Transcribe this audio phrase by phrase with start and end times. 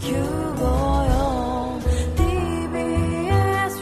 [0.00, 0.14] TBS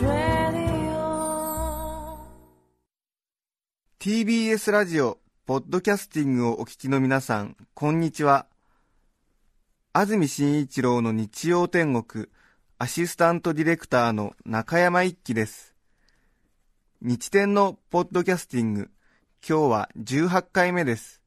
[0.02, 2.18] ラディオ
[4.00, 8.46] TBS ラジオ、ポッドキャスティングをお聞きの皆さん、こんにちは。
[9.92, 12.26] 安住紳一郎の日曜天国、
[12.78, 15.76] アシスタントディレクターの中山一輝です。
[17.00, 18.90] 日天のポッドキャスティング、
[19.48, 21.22] 今日は18回目です。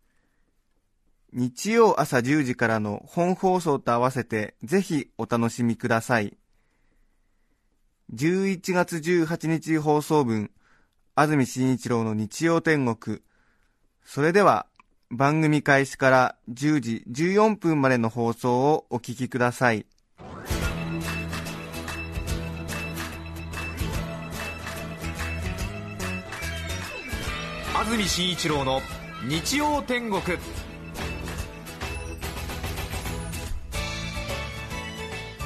[1.34, 6.38] 日曜朝10時からの本放送と合わせて、ぜひお楽しみください。
[8.14, 10.52] 11月18日放送分、
[11.16, 13.20] 安住紳一郎の日曜天国。
[14.04, 14.68] それでは、
[15.10, 19.86] 番組開始から10時14分までの放送をお聞きください。
[27.74, 28.82] 安住紳一郎の
[29.24, 30.22] 日曜天国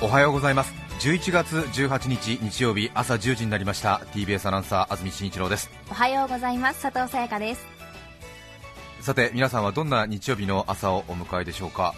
[0.06, 0.72] おはようございます。
[1.00, 4.02] 11月18日日曜日朝10時になりました。
[4.14, 5.68] TBS アナウンサー安住紳一郎です。
[5.90, 6.84] おはようございます。
[6.84, 7.66] 佐藤さやかです。
[9.02, 11.96] さて皆さんはどんな日曜日の朝をお迎えでしょうか。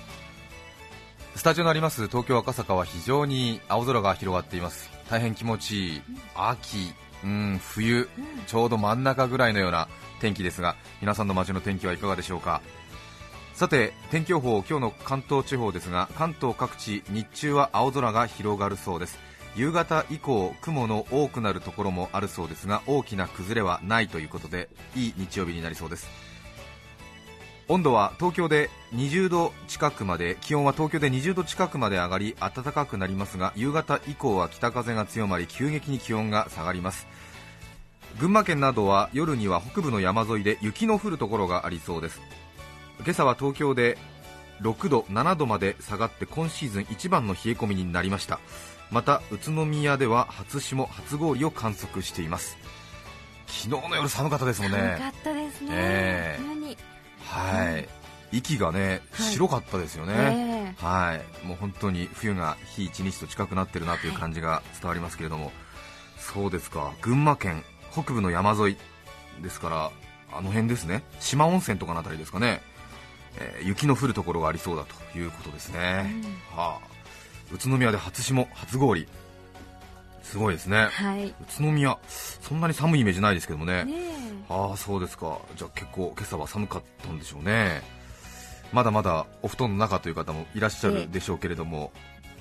[1.36, 4.89] スタジオのあります東京赤坂は非常に青空が広がっています。
[5.09, 6.02] 大変気持ちいい。
[6.33, 6.94] 秋
[7.25, 8.08] うん冬
[8.45, 9.89] ちょうど真ん中ぐらいのような
[10.21, 12.61] 天気ですが皆さんの街の天気はいかがでしょうか
[13.58, 19.17] さて天気予報今日の関東地方ですが関東各地日中は青空が広がるそうです。
[19.55, 26.08] 夕方以降雲の多くなるところもあるそうですが大きな崩れはないということでいい日曜日になりそうです。
[27.67, 37.08] 温度は東京で20度近くまで気温は東京で20度近くまで上がり暖かくなりますが夕方以降は北風が強まり急激に気温が下がります。
[38.19, 42.21] 群馬県などは夜には北部の山沿いで雪の降るところがありそうです。
[43.00, 43.98] 今朝は東京で
[44.62, 48.39] 6度、7度まで下がって今シーズン一番の冷え込みになりました。
[48.89, 52.58] また宇都宮では初霜、初氷を観測しています。
[53.48, 54.77] 昨日の夜寒かったですもんね。
[54.77, 56.44] 寒かったですね、ええ。
[56.44, 56.77] 急に。
[57.23, 57.89] はい、
[58.32, 59.32] 息がねはい。
[59.32, 60.83] 白かったですよね、え。
[60.83, 65.52] はい、もう本当に冬が日一日と近くなってるなという感じが伝わりますけれども、
[66.17, 68.77] そうですか、群馬県北部の山沿い
[69.42, 69.92] ですから、
[70.32, 72.61] あの辺ですね、四万温泉とかのあたりですかね、
[73.39, 76.14] えー雪の降るところがありそうだということですね、
[76.52, 76.87] はあ、
[77.53, 79.08] 宇都宮で初霜、初氷、
[80.23, 81.27] すごいですね、はい。
[81.27, 83.86] 宇都宮、そんなに寒いイメージないですけどもね。
[83.86, 83.93] ね
[84.49, 85.39] ああそうですか。
[85.55, 87.81] じゃあ結構今朝は寒かったんでしょうね。
[88.71, 91.92] まだまだお布団の中という方もいらっしゃるでしょうけれども、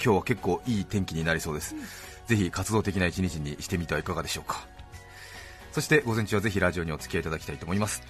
[0.02, 1.74] 今日は結構いい天気になりそうです、
[2.26, 4.66] ぜひ活動的な一日にしてみてはいかがでしょうか。
[5.72, 8.02] そして午前中はぜひラジオにお付き合いいただきたいと思います。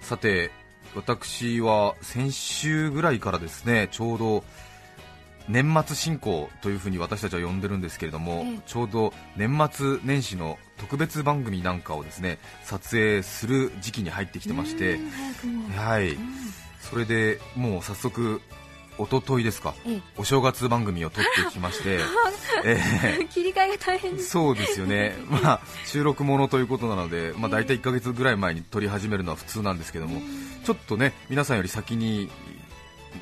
[0.00, 0.50] さて
[0.94, 4.44] 私は先週ぐらいからですねちょうど
[5.48, 8.58] 年末進行というふうに私たちは呼んでるんですけれども、ええ。
[8.66, 14.98] ちょうど年末年始の特別番組なんかをですね撮影する時期に入ってきてまして
[15.76, 16.16] はい。
[16.80, 18.40] それでもう早速
[19.04, 19.74] 一昨日ですか。
[19.86, 20.00] ええ。
[20.16, 22.00] お正月番組を撮ってきまして。
[22.64, 30.20] え 切り替えが大変そうですよね、 まあ、収録ものということなので、まあ、大体1ヶ月ぐらい前に撮り始めるのは普通なんですけども、
[30.64, 32.30] ちょっとね皆さんより先に、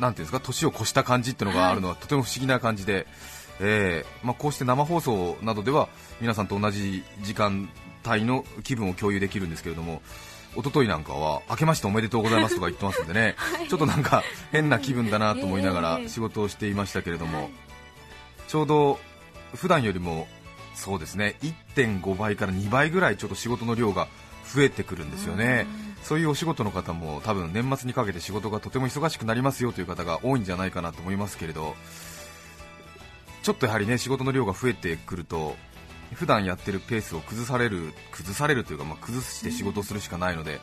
[0.01, 3.07] なんていうんですか年を越した感じっていうのがあるのは、とても不思議な感じで、
[3.61, 4.07] ええ。
[4.23, 5.89] まあ、こうして生放送などでは
[6.21, 7.69] 皆さんと同じ時間
[8.07, 10.03] 帯の気分を共有できるんですけれども。
[10.59, 13.37] 一昨日なんかは明けましておめでとうございますとか言ってますんでね、
[13.71, 16.09] ちょっとなんか変な気分だなと思いながらええ。
[16.09, 17.51] 仕事をしていましたけれども、はい。
[18.49, 18.99] ちょうど
[19.55, 20.27] 普段よりも
[20.75, 24.09] そうですね1.5倍から2倍ぐらいちょっと仕事の量が
[24.53, 25.67] 増えてくるんですよね、
[26.03, 31.77] そういうお仕事の方も多分年末にかけて仕事がとても忙しくなりますよという方が多いんじゃないかなと思いますけれど、
[33.43, 35.57] ちょっとやはりね仕事の量が増えてくると、
[36.15, 40.61] 普段やってるペースを崩される崩されるというか、まあ、崩して仕事をするしかないので、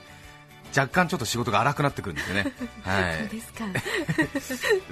[0.75, 2.53] 若干ちょっと仕事が荒くなってくるんですよね。
[2.83, 3.17] はい。
[3.19, 3.65] そうですか。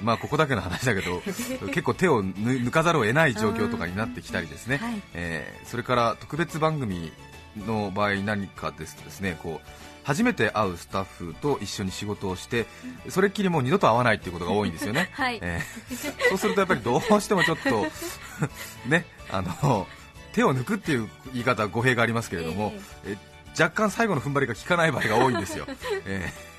[0.02, 1.22] まあここだけの話だけど
[1.66, 5.02] 結構手をぬ抜かざるを得ない状況とかになってきたりですね、はい。
[5.12, 7.12] えーそれから特別番組
[7.56, 9.68] の場合何かですとですねこう
[10.04, 12.66] 初めて会うスタッフと一緒に仕事をして
[13.08, 15.38] それっきりもう二度と会わないっていうことが多いんですよね、 はい。
[15.42, 17.86] えーそうするとやっぱりどうしてもちょっと
[18.86, 19.86] ねあの
[20.34, 22.72] 手を抜くっていう言い方は語弊がありますけれども、
[23.04, 23.16] え
[23.58, 25.66] 若干最後の踏ん張りが効かない場合が多いんですよ、
[26.06, 26.54] えー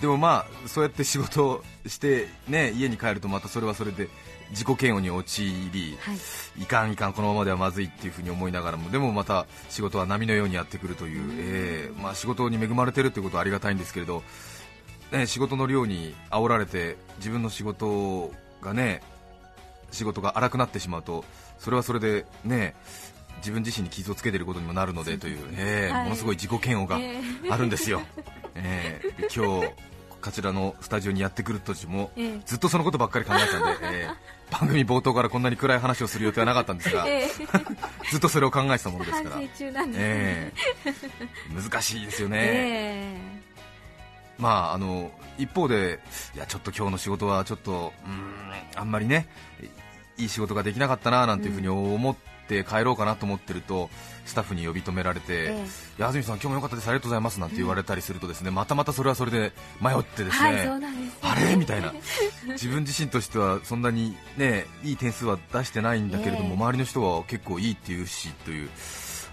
[0.00, 4.08] でもまあそうやって仕事をして、ね、家に帰るとまたそれはそれで
[4.50, 6.62] 自己嫌悪に陥り、はい。
[6.62, 14.22] いかんいかんこのままではまずいっていうふうに思いながらもでもまた仕事は波のようにやってくるという、えーまあ、仕事に恵まれてるということはありがたいんですけれど、
[15.12, 18.30] ね、仕事の量に煽られて自分の仕事
[18.60, 19.02] がね
[19.92, 21.24] 仕事が荒くなってしまうと
[21.58, 22.74] それはそれでね
[23.38, 26.04] 自分自身に傷をつけていることにもなるのでという、えーはい。
[26.04, 27.20] ものすごい自己嫌悪がえ
[27.50, 28.02] あるんですよ、
[28.54, 29.72] えー今日
[30.22, 32.40] こちらのスタジオにやってくる途中も、ええ。
[32.44, 34.16] ずっとそのことばっかり考えてたんで、えー
[34.48, 37.26] 番組冒頭からこんなに暗い話をする予定はなかったんですが、 え
[38.10, 39.50] ずっとそれを考えてたものです反から、ね。
[39.94, 43.16] えー難しいですよね、え。
[44.38, 45.98] まああの一方で、
[46.34, 49.28] いやちょっと今日の仕事はちょっとうーんあんまりね
[50.18, 52.16] いい仕事ができなかったななんていうふうに思っ
[52.48, 53.90] て帰ろうかなと思ってると、
[54.24, 55.66] スタッフに呼び止められて、え
[55.98, 60.68] いや安住さん、今日も良かったです、ありがとうございますなんて言われたりすると、ですねまたまたそれはそれで迷ってですね、
[61.22, 61.56] あれ？
[61.56, 61.92] みたいな、
[62.52, 66.54] 自分自身としてはそんなに、ね、いい点数は出してないんだけれども、ええ。
[66.54, 68.70] 周りの人は結構いいっていうしという、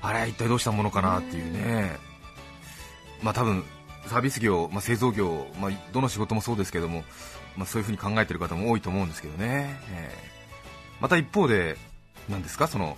[0.02, 1.98] あれ、一体どうしたものかなっていうね、
[3.22, 3.64] まあ多分
[4.08, 7.04] サービス業、まあ、製造業、まあ、どの仕事もそうですけども、
[7.56, 10.33] まあ、そういうふうに考えている方も多いと思うんですけどね、ええ
[11.04, 11.76] また一方で、
[12.30, 12.68] なんですか？
[12.68, 12.96] その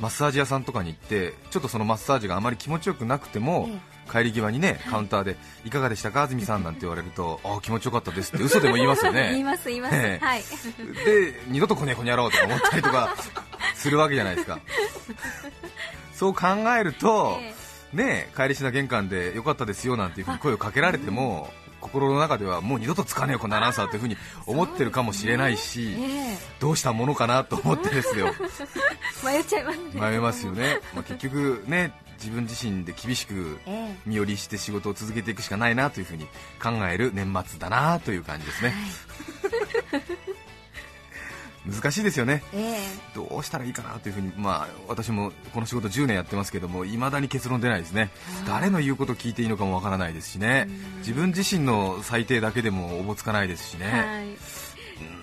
[0.00, 10.24] マッサージ屋さんとかに行って、ちょっとそのマッサージがあまり気持ちよくなくても、え帰り際にねカウンターでいかがでしたか、安住さんなんて言われると、あ気持ちよかったですって嘘でも言いますよ言いね、ます言います、ええ。
[10.24, 10.42] はい。
[11.06, 13.16] で二度とこねこにやろうとか思ったりとか
[13.74, 14.60] するわけじゃないですか、
[16.12, 16.48] そう考
[16.78, 17.38] えると、
[17.92, 21.50] えね帰りしな玄関でよかったですよなんていうふうに声をかけられても、
[21.80, 24.16] 心の中ではもう二度と使わねえよ、このアナウンサーというふうに
[24.46, 28.32] 思ってるかもしれないし、えどうしたものかなと思ってですよ。
[29.24, 30.00] え 迷っちゃいますね。
[30.00, 36.26] 迷いますよね、 まあ、結局ね自分自身で厳しくえ身寄りして仕事を続けていくしかないなというふうに
[36.62, 38.74] 考える年末だなという感じですえね、
[41.66, 42.42] 難しいですよね。
[42.54, 42.78] ええ。
[43.14, 48.10] どうしたらいいかなというふうに、まあ、私もこの仕事10年やってますけどもいまだに結論出ないですね。
[48.46, 50.68] 誰の言うことを聞いていいのかもわからないですしね。
[50.98, 53.86] 自分自身の最低だけでもおぼつかないですしね、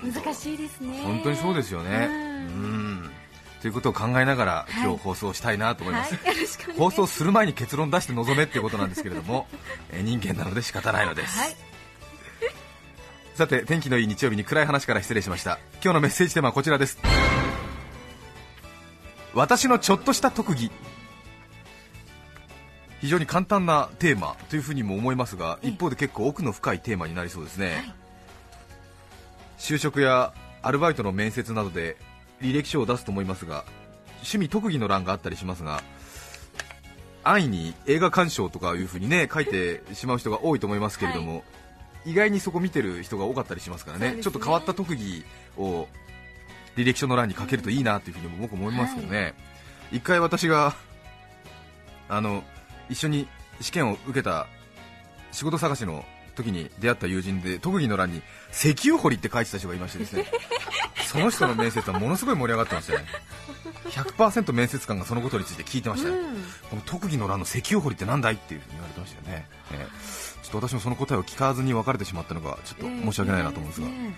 [0.03, 1.01] はい、難しいですね。
[1.03, 2.07] 本当にそうですよね。
[2.09, 2.93] ううん。
[3.05, 3.11] ん
[3.61, 4.83] ということを考えながらはい。
[4.83, 6.95] 今日放送したいなと思います、はい、よろしくお願いし放ます。
[6.97, 9.47] 送する前に結論出して臨めっていうことなんですけれども、
[9.91, 11.55] えー人間なので仕方ないのです、はい
[13.37, 15.59] さて天気のいい日曜日に暗い話から失礼しました。
[15.75, 16.97] 今日のメッセージテーマはこちらです。
[19.35, 20.71] 私のちょっとした特技。
[22.99, 27.93] 非常に簡単なテーマというふうにも思いますが一方で結構奥の深いテーマになりそうですね、
[29.59, 30.33] 就職や
[30.63, 31.95] アルバイトの面接などで
[32.41, 33.65] 履歴書を出すと思いますが
[34.13, 35.83] 趣味特技の欄があったりしますが
[37.23, 41.43] 安易に映画鑑賞とかいうふうにね書いてしまう人が多いと思いますけれども、
[42.07, 44.15] 意外にそこ見てる人が多かったりしますからね。
[44.15, 44.23] ね。
[44.23, 45.25] ちょっと変わった特技
[45.57, 45.87] を
[46.77, 49.33] 履歴書の欄に書けるといいなというふうにも僕思いますけどね、
[49.91, 50.73] 一回私が
[52.07, 52.43] あの
[52.89, 53.27] 一緒に
[53.59, 54.47] 試験を受けた
[55.33, 56.05] 仕事探しの
[56.37, 58.21] 時に出会った友人で特技の欄に
[58.53, 60.25] 石油掘りって書いてた人がいましてですね。
[61.05, 63.05] その人の面接はものすごい盛り上がってましたね。
[63.89, 66.17] 100%面接官がそのことについて聞いてましたね、
[66.69, 74.13] この特技の欄の石油掘りってなんだいっていうふうに言われてましたよね、えーちょっと私もその答えを聞かずに別れてしまったのがちょっと申し訳ないなと思うんですが、え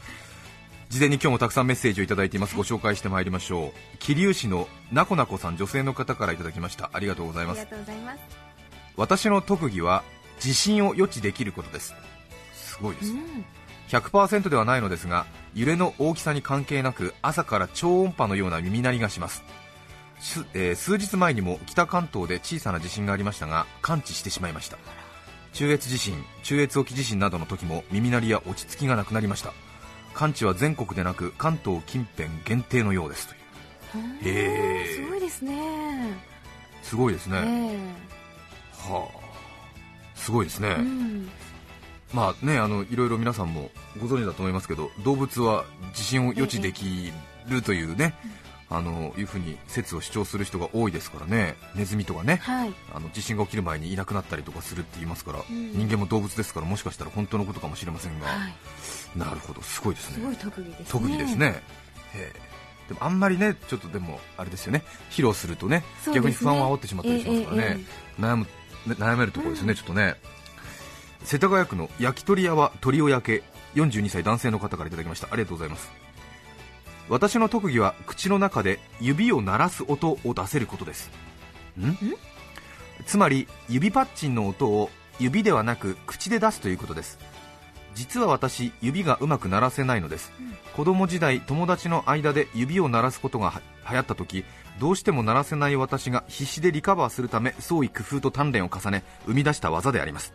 [0.90, 2.56] 事前に今日もたくさんメッセージをいただいています。
[2.56, 3.98] ご紹介してまいりましょう。
[3.98, 6.92] 桐生市のなこなこさん女性の方からいただきました。
[6.94, 7.60] ありがとうございます。
[7.60, 8.20] えありがとうございます。
[8.96, 10.04] 私の特技は
[10.40, 11.94] 地震を予知できることです。
[12.54, 13.46] すごいです、うん
[13.90, 15.26] 100%ではないのですが
[15.56, 19.44] 揺れの大きさに関係なく朝から超音波のような耳鳴りがします。
[20.20, 24.78] すえー数日前にも北関東で小さな地震がありましたが感知してしまいました。
[25.54, 29.54] 中越地震中越沖地震などの時も耳鳴りや落ち着きがなくなりました。
[30.14, 33.28] 感知は全国でなく関東近辺限定のようです。
[33.28, 35.06] といううんへー。
[35.06, 36.30] すごいですね。
[36.84, 37.78] すごいですね、え。
[38.78, 39.19] はあ
[40.20, 41.30] すごいですね、えうん。
[42.14, 47.12] まあね、あのいろいろ皆さんもご存知だと思いますけど動物は地震を予知でき
[47.48, 48.14] るというね、
[48.70, 51.56] あのいうふうに説を主張する人が多いですからね。
[51.76, 52.38] ネズミとかね。
[52.44, 52.74] はい。
[52.94, 55.44] あの地震が起きる前にいなくなったりとかするって言いますから、ん。
[55.50, 59.20] 人間も動物ですからもしかしたら本当のことかもしれませんが、はい。
[59.20, 59.62] なるほど。
[59.62, 60.16] すごいですね。
[60.16, 60.86] すごい特技ですね。
[60.90, 61.64] 特技ですね、
[62.90, 64.84] でもあんまりねちょっとでもあれですよね。
[65.12, 66.14] 披露するとねね。
[66.14, 67.84] 逆に不安を煽ってしまったりしますからね、ええ
[68.20, 68.52] え悩むね
[68.96, 70.16] 悩めるところですよね、ちょっとね。
[71.24, 73.44] 世田谷区の焼き鳥屋は鳥を焼け
[73.76, 75.28] 42歳男性の方からいただきました。
[75.32, 75.90] ありがとうございます。
[77.10, 81.12] 私の特技は口の中で指を鳴らす音を出せることです。
[81.80, 81.98] ん？
[83.06, 87.20] つまり指パッチンの音を指ではなく口で出すということです。
[87.96, 90.32] 実は私指がうまく鳴らせないのです、
[90.76, 94.46] 子供時代友達の間で指を鳴らすことがは流行った時
[94.80, 100.34] どうしても鳴らせない私が必死でリカバーするため創意工夫と鍛錬を重ね生み出した技であります。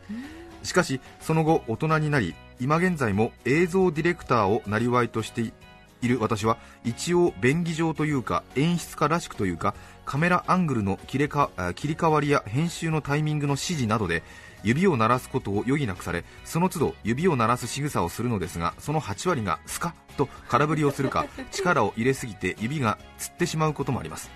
[0.63, 5.53] しかしその後大人になり今現在も映像ディレクターをなりわいとして
[6.03, 9.75] いる私は一応便宜上というか演出家らしくというか
[10.05, 14.23] カメラアングルの切れか切り替わりや編集のタイミングの指示などで
[14.65, 24.31] 指を鳴らすことを余儀なくされその都度指を鳴らす仕草をするのですがその8割がスカッと空振りをするか 力を入れすぎて指がつってしまうこともあります。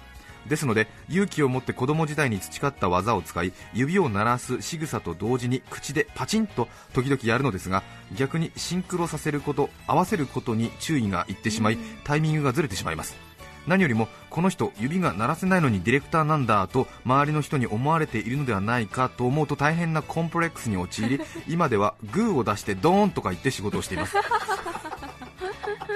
[0.47, 7.83] ですので勇気を持って子供時代に培った技を使い指を鳴らす仕草と同時に口でパチンと時々やるのですが
[8.15, 13.28] 逆にシンクロさせること合わせることに注意がいってしまいタイミングがずれてしまいます
[13.69, 24.17] 何よりもこの人指が鳴らせないのにディレクターなんだと周りの人に思われているのではないかと思うと大変なコンプレックスに陥り 今ではグーを出してドーンとか言って仕事をしています。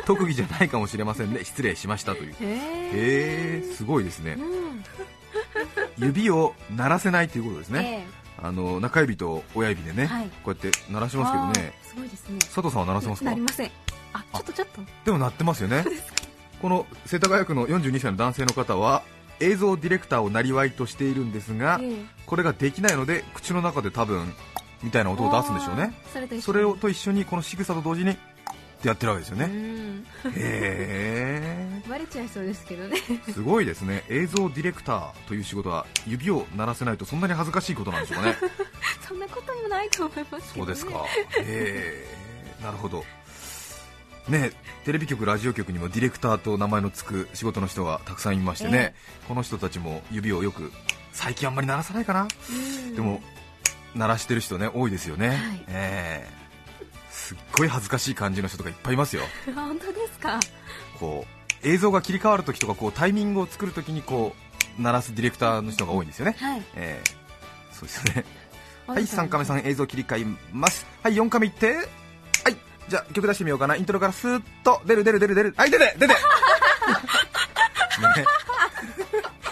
[0.05, 1.45] 特技じゃないかもしれませんね。
[1.45, 2.35] 失礼しましたという。
[2.41, 4.33] へへえすごいですね。
[4.33, 4.85] うん。
[5.97, 10.25] 指を鳴らせないということですね、えあの中指と親指でね、はい。
[10.43, 11.73] こうやって鳴らしますけどね。
[11.85, 12.39] すごいですね。
[12.41, 13.31] 佐藤さんは鳴らせますか？
[13.31, 13.71] なりません。
[14.13, 14.81] あちょっとちょっと。
[15.05, 15.85] でも鳴ってますよね
[16.63, 19.03] この世田谷区の42歳の男性の方は
[19.41, 21.97] 映像ディレクターをなりわいとしているんですが、ええ。
[22.25, 24.33] これができないので口の中で多分
[24.81, 25.93] みたいな音を出すんでしょうね。
[26.13, 28.17] それと一緒にそれをと一緒にこの仕草と同時にっ
[28.81, 30.07] てやってるわけですようねん。
[30.37, 32.97] へ バレちゃいそうですけどね。
[33.29, 34.05] えすごいですね。
[34.09, 38.37] 映像ディレクターという仕事は指を鳴らせないとそんなに恥ずかしいことなんでしょうかね。
[39.09, 40.93] そんなこともないと思いますけど、ね、そうですか。
[41.39, 42.07] へ
[42.61, 42.63] え。
[42.63, 43.05] なるほど
[44.29, 44.53] ね
[44.85, 48.95] テレビ局、ラジオ局にもディレクターと名前の付く仕事の人がたくさんいましてね、
[49.29, 50.73] この人たちも指をよく
[51.13, 52.53] 最近あんまり鳴らさないかな、う
[52.91, 52.95] ん。
[52.95, 53.21] でも
[53.95, 55.65] 鳴らしてる人ね多いですよね、はい。
[55.69, 56.43] ええ。
[57.11, 59.23] すっごい恥ずかしい感じの人とかいっぱいいますよ。
[59.55, 60.41] 本当ですか？
[60.99, 61.27] こ
[61.65, 64.35] う映像が切り替わるときとかこうタイミングを作るときにこ
[64.79, 66.63] う鳴らすディレクターの人が多いんですよね、はい。
[66.75, 67.11] ええ。
[67.73, 68.25] そうですよね。
[68.87, 70.87] はい3カメさん映像切り替えます。
[71.03, 71.75] はい4カメいって。
[71.75, 71.87] はい
[72.89, 73.77] じゃあ曲出してみようかな。
[73.77, 75.55] イントロからスーッと出る出る出る出る。
[75.57, 76.15] はい出て出て。
[76.15, 76.17] ね。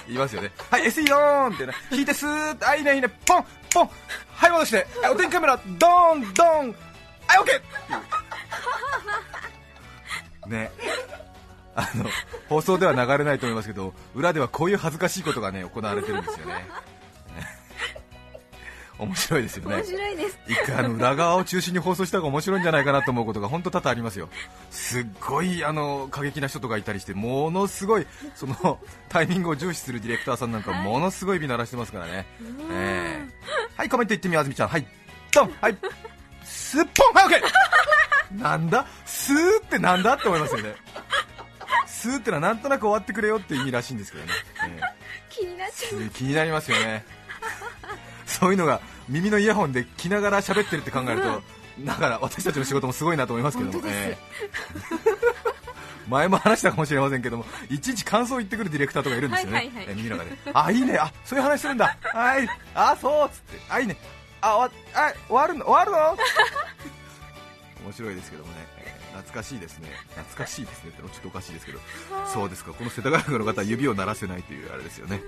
[0.07, 0.51] 言いますよね。
[0.71, 1.73] はい SE ドーンってね。
[1.91, 2.67] 引いてスーッと。
[2.67, 3.09] はいいねいいね。
[3.27, 3.91] ポンポン。
[4.33, 4.87] はい戻して。
[5.13, 5.59] お天気カメラ。
[5.79, 6.75] ドーンドーン。
[7.27, 7.61] はい OK ってい
[10.47, 10.71] うね。
[11.77, 12.05] あの
[12.49, 16.67] 放送では流れないと思いますけど裏ではこういう恥ずかしいことがね行われてるんですよね。
[19.01, 19.77] 面白いですよね。
[19.77, 20.39] 面白いです。
[20.47, 24.29] 一回あの裏側を中心に放送した方が面白いんじゃないかなと思うことが本当多々ありますよ。
[24.71, 28.79] すっごいあの過激な人とかいたりしてものすごい その
[29.09, 32.27] タイミングを重視するディレクターさんなんかものすごい指鳴らしてますからね、
[32.71, 33.51] ええ。
[33.77, 34.69] はいコメントいってみようあずみちゃん。
[34.69, 34.87] はい
[35.33, 35.55] ドン。
[35.61, 35.77] はい。
[36.45, 37.15] すっぽん。
[37.15, 38.87] はいオッケーなんだ？
[39.07, 40.75] スーってなんだって思いますよね。
[41.87, 44.33] スーってのはなんとなく終わってくれよって意味らしいんですけどね、
[44.67, 44.81] ええ。
[45.29, 47.05] 気になっちゃう気になりますよね
[48.41, 51.43] そういうのが耳のイヤホンで着ながら喋ってるって考えると
[51.85, 53.73] だから私たちの仕事もすごいなと思いますけども。
[53.75, 53.99] 本当です。
[53.99, 54.19] ええ。
[56.09, 59.87] 前も話したかもしれませんけどもいちいち感想を言ってくるディレクターとかいるんですよね、はいはいはい。
[59.91, 60.37] え耳の中で。
[60.53, 60.97] あいいね。
[60.99, 61.97] あそういう話するんだ。
[62.03, 62.49] はい。
[62.75, 63.61] あそうっつって。
[63.69, 63.97] あいいね。
[64.41, 65.67] あ終わあ終わるの？
[65.67, 66.17] 終わるの？
[67.85, 69.89] 面白いですけどもね、えー懐かしいですね。
[70.11, 71.81] 懐かしいですねってちょっとおかしいですけど。
[72.33, 72.73] そうですか。
[72.73, 75.21] この世田谷区の方は指を鳴らせないというあれですよね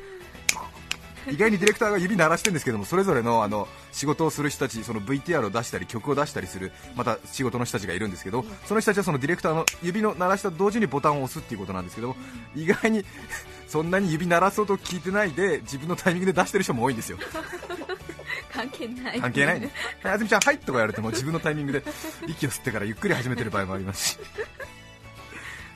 [1.30, 12.16] 意外にディレクターが指鳴らしてるんですけどもそれぞれのあの仕事をする人たちその VTR を出したり曲を出したりするまた仕事の人たちがいるんですけどその人たちはそのディレクターの指の鳴らしたと同時にボタンを押すっていうことなんですけど
[12.54, 13.04] 意外に
[13.68, 17.18] そんなに指鳴らす音を聞いてないで自分のタイミングで出してる人も多いんですよ。
[18.52, 19.20] 関係ない。
[19.20, 19.70] 関係ないね
[20.02, 21.82] はいあずみちゃんはいとか言われても自分のタイミングで
[22.26, 24.18] 息を吸ってからゆっくり始めてる場合もありますし。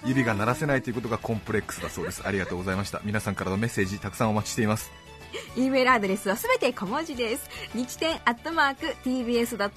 [0.04, 2.22] 指が鳴らせないということがコンプレックスだそうです。
[2.24, 3.00] ありがとうございました。
[3.04, 5.05] 皆さんからのメッセージたくさんお待ちしています
[5.56, 7.48] E メールアドレスはすべて小文字です。
[7.74, 9.76] 日天アットマーク tbs.co.jp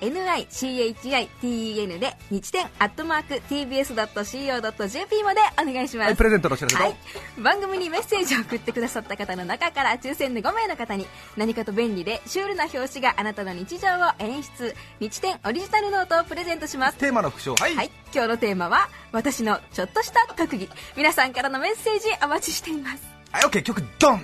[0.00, 6.06] nichiten で日天アットマーク tbs.co.jp までお願いします。
[6.06, 6.96] はいプレゼントのお知らせと、はい、
[7.38, 11.06] 番組にメッセージを送ってくださった方の中から抽選で5名の方に
[11.36, 14.74] 何かと便利でシュールな表紙があなたの日常を演出。
[15.00, 16.98] 日天オリジナルノートをプレゼントします。
[16.98, 20.68] テーマの副賞はい、はい、今日のテーマは私のちょっとした特技。
[20.96, 24.22] 皆さんからのメッセージお待ちしていますはい、OK 曲ドン。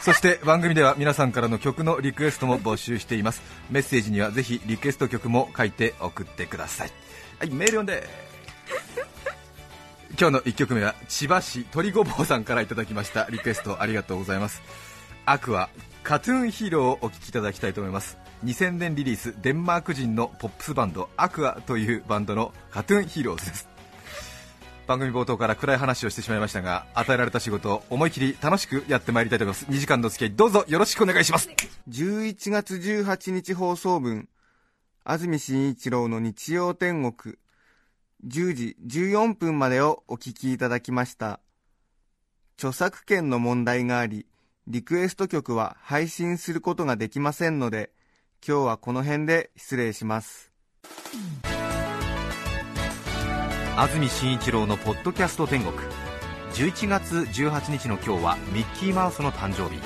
[0.00, 3.42] そして番組では皆さんからの曲のリクエストも募集しています。
[3.70, 6.92] メッセージにはぜひリクエスト曲も書いて送ってください。
[7.40, 8.08] はいメール読んで。
[10.18, 13.26] 今日の1曲目は千葉市鳥ごぼうさんからいただきました。
[13.30, 14.62] リクエストありがとうございます。
[15.24, 15.68] アクア
[16.04, 18.16] カトゥーンヒーローをお聴きいただきたいと思います。
[18.44, 23.75] 2000年リリースデンマーク人のポップスバンドアクアというバンドのカトゥーンヒーローズです。
[24.86, 31.48] 番組冒頭から暗い話をしてしまいましたが与えられた仕事を思い切り楽しくやってまいりたいと思います2時間の付き合いどうぞよろしくお願いします
[31.88, 34.28] 11月18日放送分
[35.04, 37.36] 安住紳一郎の日曜天国
[38.24, 41.40] 10時14分までをお聞きいただきました。
[42.58, 44.26] 著作権の問題があり、
[44.66, 47.90] リクエスト曲は配信することができませんので、
[48.46, 50.50] 今日はこの辺で失礼します。
[53.78, 55.76] 安住紳一郎のポッドキャスト天国。
[56.54, 59.78] 11月18日の今日はミッキーマウスの誕生日。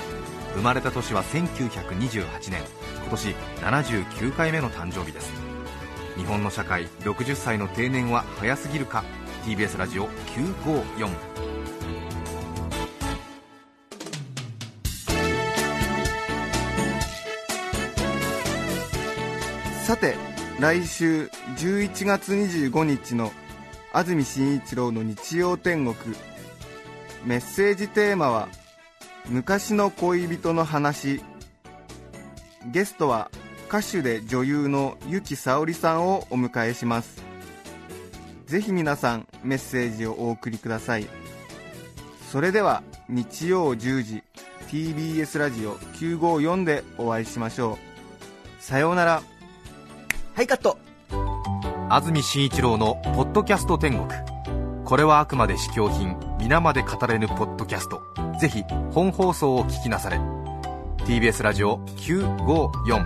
[0.55, 2.63] 生まれた年は1928年。
[3.01, 5.29] 今年79回目の誕生日です。
[6.15, 9.03] 日本の社会60歳の定年は早すぎるか
[9.43, 11.09] ？TBS ラジオ954
[19.83, 20.15] さて、
[20.61, 23.33] 来週11月25日の
[23.93, 25.95] 安住紳一郎の日曜天国。
[27.25, 28.47] メッセージテーマは
[29.27, 31.21] 昔の恋人の話。
[32.71, 33.29] ゲストは
[33.67, 37.21] 歌手で女優の由紀さおりさんをお迎えします。
[38.45, 41.07] ぜひ皆さんメッセージをお送りください。
[42.31, 44.23] それでは日曜10時
[44.69, 47.73] TBS ラジオ954でお会いしましょ
[48.59, 48.63] う。
[48.63, 49.21] さようなら。
[50.33, 50.90] はいカット。
[51.93, 54.07] 安住紳一郎の「ポッドキャスト天国」
[54.87, 58.01] これはあくまで試供品皆まで語れぬポッドキャスト。
[58.39, 60.17] ぜひ本放送を聞きなされ。
[61.05, 63.05] TBS ラジオ954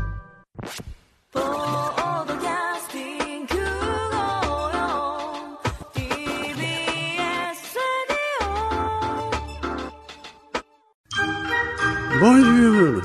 [12.21, 13.03] ボンジュール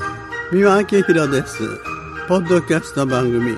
[0.51, 1.57] 三輪明宏です。
[2.27, 3.57] ポッドキャスト番組、